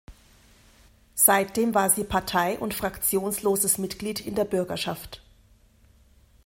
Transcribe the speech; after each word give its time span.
Seitdem 1.13 1.75
war 1.75 1.91
sie 1.91 2.03
partei- 2.03 2.57
und 2.57 2.73
fraktionsloses 2.73 3.77
Mitglied 3.77 4.19
in 4.19 4.33
der 4.33 4.45
Bürgerschaft. 4.45 5.21